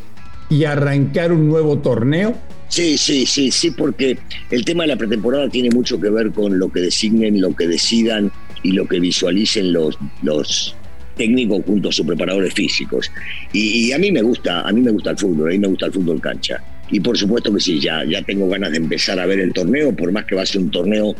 y 0.48 0.64
arrancar 0.64 1.30
un 1.30 1.46
nuevo 1.46 1.80
torneo. 1.80 2.32
Sí, 2.68 2.98
sí, 2.98 3.24
sí, 3.26 3.50
sí, 3.50 3.70
porque 3.70 4.18
el 4.50 4.64
tema 4.64 4.84
de 4.84 4.88
la 4.88 4.96
pretemporada 4.96 5.48
tiene 5.48 5.70
mucho 5.70 5.98
que 6.00 6.10
ver 6.10 6.30
con 6.32 6.58
lo 6.58 6.70
que 6.70 6.80
designen, 6.80 7.40
lo 7.40 7.56
que 7.56 7.66
decidan 7.66 8.30
y 8.62 8.72
lo 8.72 8.86
que 8.86 9.00
visualicen 9.00 9.72
los, 9.72 9.98
los, 10.22 10.76
técnico 11.18 11.60
junto 11.60 11.90
a 11.90 11.92
sus 11.92 12.06
preparadores 12.06 12.54
físicos. 12.54 13.10
Y, 13.52 13.92
a 13.92 13.98
mí 13.98 14.10
me 14.10 14.22
gusta, 14.22 14.62
a 14.62 14.72
mí 14.72 14.80
me 14.80 14.92
gusta 14.92 15.10
el 15.10 15.18
fútbol, 15.18 15.48
a 15.48 15.52
mí 15.52 15.58
me 15.58 15.68
gusta 15.68 15.86
el 15.86 15.92
fútbol 15.92 16.20
cancha. 16.20 16.62
Y 16.90 17.00
por 17.00 17.18
supuesto 17.18 17.52
que 17.52 17.60
sí, 17.60 17.78
ya, 17.78 18.02
ya 18.04 18.22
tengo 18.22 18.48
ganas 18.48 18.70
de 18.70 18.78
empezar 18.78 19.20
a 19.20 19.26
ver 19.26 19.40
el 19.40 19.52
torneo, 19.52 19.94
por 19.94 20.10
más 20.10 20.24
que 20.24 20.34
va 20.34 20.42
a 20.42 20.46
ser 20.46 20.62
un 20.62 20.70
torneo 20.70 21.14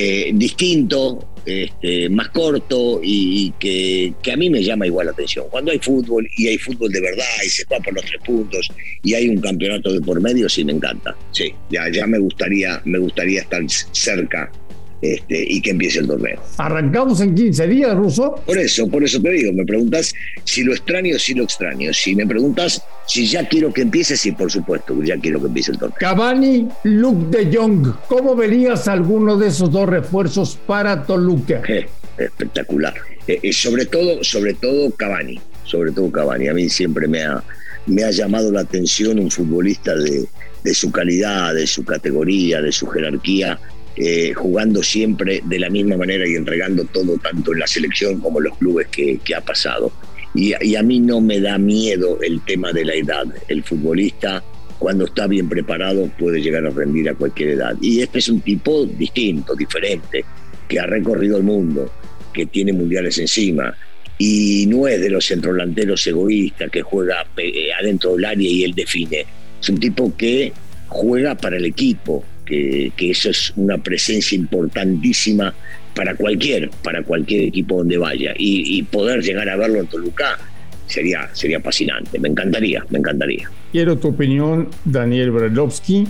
eh, 0.00 0.30
distinto, 0.32 1.18
este, 1.44 2.08
más 2.08 2.28
corto 2.28 3.00
y, 3.02 3.52
que, 3.58 4.14
a 4.32 4.36
mí 4.36 4.48
me 4.48 4.62
llama 4.62 4.86
igual 4.86 5.06
la 5.06 5.12
atención. 5.12 5.46
Cuando 5.50 5.72
hay 5.72 5.80
fútbol 5.80 6.28
y 6.36 6.46
hay 6.46 6.56
fútbol 6.56 6.92
de 6.92 7.00
verdad 7.00 7.24
y 7.44 7.48
se 7.48 7.64
va 7.64 7.80
por 7.80 7.92
los 7.94 8.04
tres 8.04 8.22
puntos 8.24 8.68
y 9.02 9.14
hay 9.14 9.28
un 9.28 9.40
campeonato 9.40 9.92
de 9.92 10.00
por 10.00 10.20
medio, 10.20 10.48
sí 10.48 10.64
me 10.64 10.70
encanta. 10.70 11.16
Sí, 11.32 11.52
ya, 11.68 11.90
ya 11.92 12.06
me 12.06 12.18
gustaría, 12.18 12.80
me 12.84 12.98
gustaría 12.98 13.40
estar 13.40 13.60
cerca 13.90 14.52
este, 15.00 15.44
y 15.48 15.60
que 15.60 15.70
empiece 15.70 16.00
el 16.00 16.08
torneo. 16.08 16.40
Arrancamos 16.56 17.20
en 17.20 17.34
15 17.34 17.66
días, 17.68 17.94
Russo. 17.94 18.34
Por 18.44 18.58
eso, 18.58 18.88
por 18.88 19.04
eso 19.04 19.20
te 19.22 19.30
digo, 19.30 19.52
me 19.52 19.64
preguntas 19.64 20.12
si 20.44 20.64
lo 20.64 20.72
extraño, 20.72 21.18
si 21.18 21.34
lo 21.34 21.44
extraño. 21.44 21.92
Si 21.92 22.16
me 22.16 22.26
preguntas 22.26 22.82
si 23.06 23.26
ya 23.26 23.48
quiero 23.48 23.72
que 23.72 23.82
empiece, 23.82 24.16
sí, 24.16 24.32
por 24.32 24.50
supuesto, 24.50 25.00
ya 25.02 25.16
quiero 25.18 25.40
que 25.40 25.46
empiece 25.46 25.70
el 25.70 25.78
torneo. 25.78 25.96
Cavani, 26.00 26.68
Luke 26.84 27.38
de 27.38 27.56
Jong, 27.56 27.94
¿cómo 28.08 28.34
verías 28.34 28.88
alguno 28.88 29.36
de 29.36 29.48
esos 29.48 29.70
dos 29.70 29.88
refuerzos 29.88 30.58
para 30.66 31.04
Toluca? 31.04 31.62
Eh, 31.68 31.86
espectacular. 32.18 32.94
Eh, 33.28 33.38
eh, 33.42 33.52
sobre 33.52 33.86
todo, 33.86 34.24
sobre 34.24 34.54
todo 34.54 34.90
Cavani, 34.90 35.40
sobre 35.64 35.92
todo 35.92 36.10
Cavani. 36.10 36.48
A 36.48 36.54
mí 36.54 36.68
siempre 36.68 37.06
me 37.06 37.22
ha, 37.22 37.42
me 37.86 38.02
ha 38.02 38.10
llamado 38.10 38.50
la 38.50 38.60
atención 38.60 39.20
un 39.20 39.30
futbolista 39.30 39.94
de, 39.94 40.26
de 40.64 40.74
su 40.74 40.90
calidad, 40.90 41.54
de 41.54 41.68
su 41.68 41.84
categoría, 41.84 42.60
de 42.60 42.72
su 42.72 42.88
jerarquía 42.88 43.60
eh, 44.00 44.32
jugando 44.32 44.80
siempre 44.80 45.42
de 45.44 45.58
la 45.58 45.68
misma 45.70 45.96
manera 45.96 46.24
y 46.24 46.36
entregando 46.36 46.84
todo, 46.84 47.18
tanto 47.18 47.52
en 47.52 47.58
la 47.58 47.66
selección 47.66 48.20
como 48.20 48.38
en 48.38 48.44
los 48.44 48.56
clubes 48.56 48.86
que, 48.86 49.18
ha 49.36 49.40
pasado. 49.40 49.90
Y, 50.36 50.52
a 50.76 50.82
mí 50.84 51.00
no 51.00 51.20
me 51.20 51.40
da 51.40 51.58
miedo 51.58 52.20
el 52.22 52.40
tema 52.44 52.72
de 52.72 52.84
la 52.84 52.94
edad. 52.94 53.24
El 53.48 53.64
futbolista, 53.64 54.40
cuando 54.78 55.06
está 55.06 55.26
bien 55.26 55.48
preparado, 55.48 56.08
puede 56.16 56.40
llegar 56.40 56.64
a 56.64 56.70
rendir 56.70 57.08
a 57.08 57.14
cualquier 57.14 57.48
edad. 57.48 57.76
Y 57.80 58.00
este 58.00 58.20
es 58.20 58.28
un 58.28 58.40
tipo 58.40 58.86
distinto, 58.86 59.56
diferente, 59.56 60.24
que 60.68 60.78
ha 60.78 60.86
recorrido 60.86 61.38
el 61.38 61.42
mundo, 61.42 61.90
que 62.32 62.46
tiene 62.46 62.72
mundiales 62.72 63.18
encima. 63.18 63.74
Y 64.16 64.66
no 64.68 64.86
es 64.86 65.00
de 65.00 65.10
los 65.10 65.26
centrodelanteros 65.26 66.06
egoístas 66.06 66.70
que 66.70 66.82
juega 66.82 67.26
eh, 67.36 67.70
adentro 67.76 68.14
del 68.14 68.26
área 68.26 68.48
y 68.48 68.62
él 68.62 68.74
define. 68.76 69.26
Es 69.60 69.68
un 69.68 69.80
tipo 69.80 70.16
que 70.16 70.52
juega 70.86 71.34
para 71.34 71.56
el 71.56 71.64
equipo, 71.64 72.24
que, 72.48 73.10
eso 73.10 73.30
es 73.30 73.52
una 73.56 73.78
presencia 73.78 74.36
importantísima 74.36 75.54
para 75.94 76.14
cualquier, 76.14 76.70
para 76.82 77.02
cualquier 77.02 77.44
equipo 77.44 77.78
donde 77.78 77.98
vaya. 77.98 78.32
Y, 78.36 78.82
poder 78.84 79.22
llegar 79.22 79.48
a 79.48 79.56
verlo 79.56 79.80
en 79.80 79.86
Toluca 79.86 80.38
sería, 80.86 81.28
sería 81.32 81.60
fascinante. 81.60 82.18
Me 82.18 82.28
encantaría, 82.28 82.84
me 82.90 82.98
encantaría. 82.98 83.50
Quiero 83.72 83.98
tu 83.98 84.08
opinión, 84.08 84.68
Daniel 84.84 85.30
Brailovsky, 85.30 86.06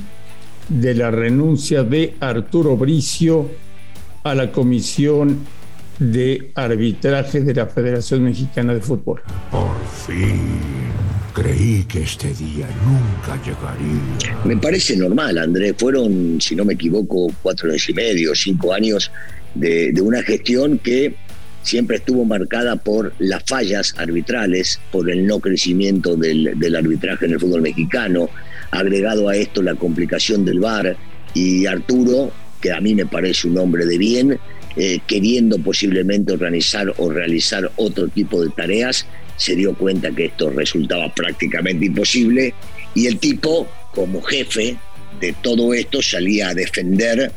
de 0.68 0.94
la 0.94 1.10
renuncia 1.10 1.82
de 1.82 2.14
Arturo 2.20 2.76
Bricio 2.76 3.50
a 4.22 4.34
la 4.34 4.52
comisión 4.52 5.38
de 5.98 6.52
arbitraje 6.54 7.40
de 7.40 7.54
la 7.54 7.66
Federación 7.66 8.22
Mexicana 8.22 8.74
de 8.74 8.80
Fútbol. 8.80 9.20
Por 9.50 9.74
fin. 10.06 10.97
Creí 11.40 11.84
que 11.84 12.00
este 12.00 12.34
día 12.34 12.66
nunca 12.84 13.40
llegaría. 13.44 14.44
Me 14.44 14.56
parece 14.56 14.96
normal, 14.96 15.38
Andrés. 15.38 15.74
Fueron, 15.78 16.40
si 16.40 16.56
no 16.56 16.64
me 16.64 16.74
equivoco, 16.74 17.32
cuatro 17.42 17.70
años 17.70 17.88
y 17.88 17.94
medio, 17.94 18.34
cinco 18.34 18.74
años 18.74 19.12
de, 19.54 19.94
una 20.02 20.20
gestión 20.22 20.78
que 20.78 21.14
siempre 21.62 21.98
estuvo 21.98 22.24
marcada 22.24 22.74
por 22.74 23.12
las 23.20 23.44
fallas 23.44 23.94
arbitrales, 23.98 24.80
por 24.90 25.08
el 25.08 25.28
no 25.28 25.38
crecimiento 25.38 26.16
del, 26.16 26.74
arbitraje 26.74 27.26
en 27.26 27.32
el 27.32 27.40
fútbol 27.40 27.62
mexicano, 27.62 28.28
agregado 28.72 29.28
a 29.28 29.36
esto 29.36 29.62
la 29.62 29.76
complicación 29.76 30.44
del 30.44 30.58
VAR 30.58 30.96
y 31.34 31.66
Arturo, 31.66 32.32
que 32.60 32.72
a 32.72 32.80
mí 32.80 32.96
me 32.96 33.06
parece 33.06 33.46
un 33.46 33.58
hombre 33.58 33.86
de 33.86 33.96
bien, 33.96 34.40
eh, 34.76 34.98
queriendo 35.06 35.58
posiblemente 35.58 36.32
organizar 36.32 36.92
o 36.96 37.10
realizar 37.10 37.70
otro 37.76 38.08
tipo 38.08 38.42
de 38.42 38.50
tareas, 38.50 39.06
se 39.38 39.56
dio 39.56 39.72
cuenta 39.74 40.10
que 40.10 40.26
esto 40.26 40.50
resultaba 40.50 41.12
prácticamente 41.14 41.86
imposible 41.86 42.52
y 42.94 43.06
el 43.06 43.18
tipo, 43.18 43.66
como 43.94 44.20
jefe 44.22 44.76
de 45.20 45.32
todo 45.40 45.72
esto, 45.72 46.02
salía 46.02 46.48
a 46.48 46.54
defender 46.54 47.32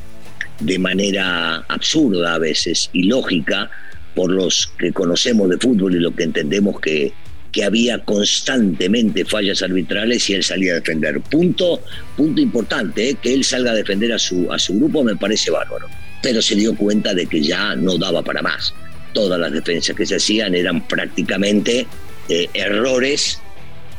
de 0.60 0.80
manera 0.80 1.58
absurda 1.68 2.36
a 2.36 2.40
veces, 2.40 2.90
ilógica, 2.94 3.70
por 4.16 4.30
los 4.30 4.72
que 4.78 4.92
conocemos 4.92 5.50
de 5.50 5.58
fútbol 5.58 5.96
y 5.96 6.00
lo 6.00 6.14
que 6.14 6.24
entendemos 6.24 6.80
que, 6.80 7.14
que 7.52 7.64
había 7.64 8.00
constantemente 8.00 9.24
fallas 9.24 9.62
arbitrales 9.62 10.30
y 10.30 10.34
él 10.34 10.44
salía 10.44 10.74
a 10.74 10.76
defender. 10.76 11.22
Punto, 11.22 11.82
punto 12.18 12.42
importante, 12.42 13.10
¿eh? 13.10 13.18
que 13.22 13.34
él 13.34 13.44
salga 13.44 13.72
a 13.72 13.76
defender 13.76 14.12
a 14.12 14.20
su, 14.20 14.52
a 14.52 14.60
su 14.60 14.76
grupo 14.76 15.04
me 15.04 15.16
parece 15.16 15.50
bárbaro, 15.50 15.88
pero 16.22 16.42
se 16.42 16.56
dio 16.56 16.76
cuenta 16.76 17.14
de 17.14 17.26
que 17.26 17.42
ya 17.42 17.76
no 17.76 17.98
daba 17.98 18.22
para 18.24 18.42
más 18.42 18.74
todas 19.14 19.40
las 19.40 19.52
defensas 19.52 19.96
que 19.96 20.06
se 20.06 20.16
hacían 20.16 20.56
eran 20.56 20.88
prácticamente 20.88 21.86
eh, 22.30 22.50
errores 22.54 23.42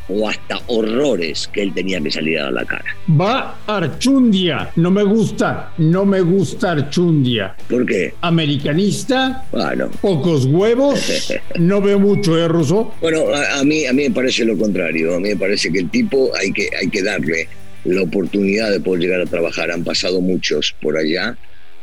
o 0.09 0.29
hasta 0.29 0.61
horrores 0.67 1.49
que 1.53 1.63
él 1.63 1.73
tenía 1.75 2.01
que 2.01 2.11
salir 2.11 2.39
a 2.39 2.51
la 2.51 2.65
cara. 2.65 2.85
Va 3.09 3.59
Archundia. 3.67 4.71
No 4.77 4.91
me 4.91 5.03
gusta, 5.03 5.73
no 5.79 6.05
me 6.05 6.21
gusta 6.21 6.73
Archundia. 6.73 7.55
¿Por 7.69 7.87
qué? 7.87 8.15
Americanista. 8.21 9.47
Bueno. 9.53 9.91
Pocos 10.01 10.47
huevos. 10.47 11.23
no 11.59 11.81
veo 11.81 11.99
mucho, 11.99 12.37
¿eh, 12.39 12.49
Ruso? 12.49 12.95
Bueno, 13.01 13.25
a, 13.35 13.63
mí, 13.65 13.87
a 13.87 13.93
mí 13.93 14.05
me 14.05 14.11
parece 14.11 14.45
lo 14.45 14.57
contrario. 14.57 15.15
A 15.15 15.21
mí 15.21 15.31
me 15.31 15.37
parece 15.37 15.73
que 15.73 15.79
el 15.79 15.91
tipo 15.91 16.31
hay 16.37 16.53
que, 16.53 16.69
hay 16.79 16.89
que 16.89 17.03
darle 17.03 17.49
la 17.85 18.03
oportunidad 18.03 18.71
de 18.71 18.81
poder 18.81 19.03
llegar 19.03 19.21
a 19.21 19.27
trabajar. 19.27 19.71
Han 19.71 19.85
pasado 19.85 20.21
muchos 20.21 20.75
por 20.81 20.97
allá 20.97 21.37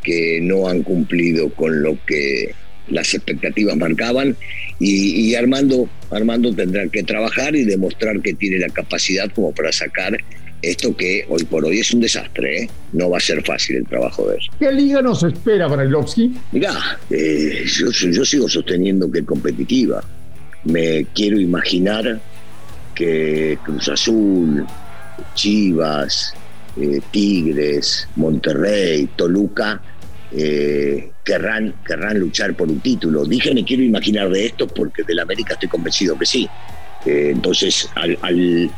que 0.03 0.39
no 0.41 0.67
han 0.67 0.83
cumplido 0.83 1.49
con 1.49 1.81
lo 1.81 1.97
que 2.05 2.53
las 2.89 3.13
expectativas 3.13 3.75
marcaban 3.77 4.35
y, 4.79 5.35
Armando, 5.35 5.89
Armando 6.11 6.53
tendrá 6.53 6.87
que 6.87 7.03
trabajar 7.03 7.55
y 7.55 7.65
demostrar 7.65 8.21
que 8.21 8.33
tiene 8.33 8.59
la 8.59 8.69
capacidad 8.69 9.29
como 9.31 9.51
para 9.51 9.71
sacar 9.71 10.17
esto 10.61 10.95
que 10.95 11.25
hoy 11.29 11.43
por 11.45 11.65
hoy 11.65 11.79
es 11.79 11.93
un 11.93 12.01
desastre, 12.01 12.63
¿eh? 12.63 12.69
no 12.91 13.09
va 13.09 13.17
a 13.17 13.21
ser 13.21 13.41
fácil 13.45 13.77
el 13.77 13.85
trabajo 13.85 14.27
de 14.27 14.35
él. 14.35 14.41
¿Qué 14.59 14.71
liga 14.71 15.01
nos 15.01 15.23
espera, 15.23 15.67
Brailovsky? 15.67 16.33
Mirá, 16.51 16.99
eh, 17.09 17.63
yo, 17.65 17.91
yo 17.91 18.25
sigo 18.25 18.49
sosteniendo 18.49 19.09
que 19.09 19.19
es 19.19 19.25
competitiva. 19.25 20.03
Me 20.65 21.05
quiero 21.15 21.39
imaginar 21.39 22.19
que 22.93 23.57
Cruz 23.63 23.87
Azul, 23.87 24.65
Chivas, 25.33 26.33
eh, 26.75 26.99
Tigres, 27.11 28.07
Monterrey, 28.17 29.07
Toluca 29.15 29.81
eh, 30.31 31.11
querrán, 31.25 31.73
querrán 31.85 32.19
luchar 32.19 32.55
por 32.55 32.69
un 32.69 32.79
título. 32.79 33.25
Dije, 33.25 33.53
me 33.53 33.63
quiero 33.63 33.83
imaginar 33.83 34.29
de 34.29 34.45
esto 34.45 34.67
porque 34.67 35.03
del 35.03 35.19
América 35.19 35.53
estoy 35.53 35.69
convencido 35.69 36.17
que 36.17 36.25
sí. 36.25 36.47
Eh, 37.05 37.31
entonces, 37.33 37.89
al, 37.95 38.69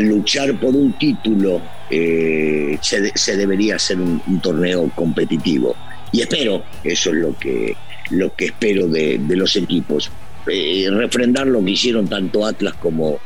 luchar 0.00 0.58
por 0.60 0.74
un 0.74 0.92
título, 0.98 1.62
eh, 1.90 2.78
se, 2.82 3.36
debería 3.36 3.76
hacer 3.76 3.98
un, 3.98 4.40
torneo 4.40 4.90
competitivo. 4.94 5.74
Y 6.12 6.20
espero, 6.20 6.64
eso 6.84 7.10
es 7.10 7.16
lo 7.16 7.36
que, 7.38 7.76
lo 8.10 8.34
que 8.34 8.46
espero 8.46 8.88
de, 8.88 9.18
los 9.28 9.56
equipos, 9.56 10.10
refrendar 10.44 11.46
lo 11.46 11.64
que 11.64 11.70
hicieron 11.70 12.08
tanto 12.08 12.44
Atlas 12.44 12.74
como, 12.74 13.20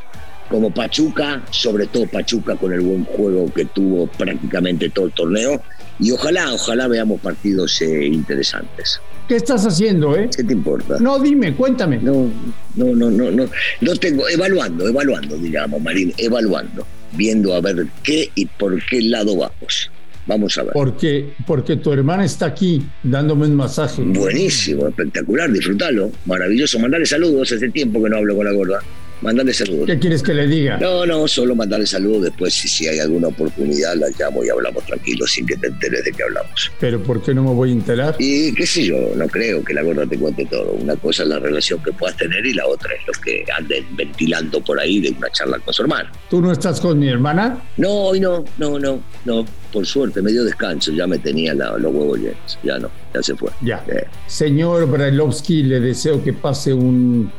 como 0.48 0.72
Pachuca, 0.72 1.42
sobre 1.50 1.86
todo 1.86 2.06
Pachuca 2.06 2.56
con 2.56 2.72
el 2.72 2.80
buen 2.80 3.04
juego 3.04 3.52
que 3.52 3.64
tuvo 3.64 4.06
prácticamente 4.06 4.90
todo 4.90 5.06
el 5.06 5.12
torneo, 5.12 5.62
y 5.98 6.10
ojalá, 6.10 6.52
ojalá 6.52 6.88
veamos 6.88 7.20
partidos 7.20 7.80
eh, 7.82 8.06
interesantes. 8.06 9.00
¿Qué 9.28 9.36
estás 9.36 9.64
haciendo, 9.64 10.16
eh? 10.16 10.28
¿Qué 10.36 10.44
te 10.44 10.52
importa? 10.52 10.98
No, 11.00 11.18
dime, 11.18 11.54
cuéntame. 11.54 11.98
No, 11.98 12.30
no, 12.74 12.94
no, 12.94 13.10
no, 13.10 13.30
no. 13.30 13.48
No 13.80 13.96
tengo, 13.96 14.28
evaluando, 14.28 14.86
evaluando, 14.86 15.36
digamos, 15.38 15.80
Marín, 15.80 16.12
evaluando, 16.18 16.86
viendo 17.12 17.54
a 17.54 17.60
ver 17.60 17.86
qué 18.02 18.30
y 18.34 18.44
por 18.44 18.84
qué 18.84 19.00
lado 19.00 19.36
vamos. 19.36 19.90
Vamos 20.26 20.58
a 20.58 20.64
ver. 20.64 20.72
Porque, 20.72 21.32
porque 21.46 21.76
tu 21.76 21.92
hermana 21.92 22.24
está 22.24 22.46
aquí 22.46 22.82
dándome 23.02 23.46
un 23.46 23.54
masaje. 23.54 24.02
Buenísimo, 24.02 24.88
espectacular, 24.88 25.50
disfrútalo. 25.50 26.10
Maravilloso. 26.26 26.78
Mandarle 26.78 27.06
saludos, 27.06 27.52
hace 27.52 27.68
tiempo 27.70 28.02
que 28.02 28.10
no 28.10 28.18
hablo 28.18 28.36
con 28.36 28.44
la 28.44 28.52
gorda 28.52 28.80
mandarle 29.21 29.54
saludos. 29.54 29.87
¿Qué 29.87 29.99
quieres 29.99 30.23
que 30.23 30.35
le 30.35 30.47
diga? 30.47 30.78
No, 30.78 31.06
no, 31.06 31.26
solo 31.28 31.54
mandarle 31.54 31.87
saludos. 31.87 32.25
Después, 32.25 32.54
si, 32.54 32.68
si 32.68 32.87
hay 32.87 32.99
alguna 32.99 33.28
oportunidad, 33.28 33.94
la 33.97 34.09
llamo 34.18 34.44
y 34.44 34.49
hablamos 34.49 34.85
tranquilos 34.85 35.33
sin 35.33 35.47
que 35.47 35.56
te 35.56 35.68
enteres 35.68 36.04
de 36.04 36.12
qué 36.12 36.23
hablamos. 36.23 36.71
¿Pero 36.80 37.02
por 37.02 37.23
qué 37.23 37.35
no 37.35 37.42
me 37.42 37.50
voy 37.50 37.71
a 37.71 37.73
enterar? 37.73 38.16
Y 38.18 38.52
qué 38.54 38.66
sé 38.66 38.85
yo, 38.85 39.12
no 39.16 39.26
creo 39.28 39.64
que 39.64 39.75
la 39.75 39.83
gorda 39.83 40.06
te 40.06 40.18
cuente 40.18 40.44
todo. 40.47 40.73
Una 40.73 40.97
cosa 40.97 41.23
es 41.23 41.28
la 41.28 41.38
relación 41.38 41.83
que 41.83 41.92
puedas 41.92 42.16
tener 42.16 42.44
y 42.44 42.52
la 42.52 42.66
otra 42.66 42.90
es 42.94 43.06
lo 43.06 43.12
que 43.23 43.44
anden 43.56 43.85
ventilando 43.97 44.61
por 44.61 44.78
ahí 44.78 45.00
de 45.00 45.11
una 45.11 45.30
charla 45.30 45.59
con 45.59 45.73
su 45.73 45.83
hermano. 45.83 46.11
¿Tú 46.28 46.40
no 46.40 46.52
estás 46.52 46.80
con 46.80 46.99
mi 46.99 47.09
hermana? 47.09 47.62
No, 47.76 47.90
hoy 47.90 48.21
no, 48.21 48.44
no, 48.59 48.78
no, 48.78 49.00
no. 49.25 49.44
Por 49.73 49.87
suerte, 49.87 50.23
me 50.23 50.30
dio 50.30 50.44
descanso, 50.44 50.92
ya 50.92 51.06
me 51.06 51.18
tenía 51.18 51.52
los 51.54 51.92
huevos 51.92 52.18
llenos. 52.18 52.59
Ya 52.62 52.78
no, 52.78 52.90
ya 53.12 53.23
se 53.23 53.35
fue. 53.35 53.50
Ya. 53.62 53.85
Señor 54.28 54.88
Brailovsky, 54.88 55.64
le 55.64 55.80
deseo 55.80 56.23
que 56.23 56.33
pase 56.33 56.73
un 56.73 57.30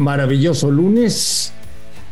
maravilloso 0.00 0.70
lunes 0.70 1.52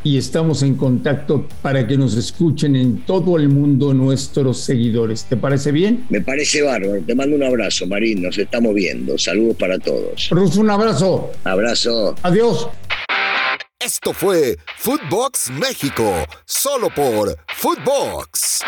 y 0.04 0.16
estamos 0.16 0.62
en 0.62 0.76
contacto 0.76 1.46
para 1.60 1.86
que 1.86 1.96
nos 1.96 2.16
escuchen 2.16 2.76
en 2.76 3.04
todo 3.04 3.36
el 3.36 3.48
mundo 3.48 3.92
nuestros 3.92 4.58
seguidores. 4.58 5.24
¿Te 5.24 5.36
parece 5.36 5.72
bien? 5.72 6.04
Me 6.08 6.20
parece 6.20 6.62
bárbaro. 6.62 7.02
Te 7.02 7.14
mando 7.14 7.36
un 7.36 7.42
abrazo, 7.42 7.86
Marín. 7.86 8.22
Nos 8.22 8.38
estamos 8.38 8.74
viendo. 8.74 9.18
Saludos 9.18 9.56
para 9.56 9.78
todos. 9.78 10.28
Ruso, 10.30 10.60
un 10.60 10.70
abrazo. 10.70 11.30
Abrazo. 11.44 12.14
Adiós. 12.22 12.68
Esto 13.80 14.12
fue 14.12 14.58
Footbox 14.76 15.50
México, 15.50 16.12
solo 16.44 16.90
por 16.90 17.36
Footbox. 17.56 18.64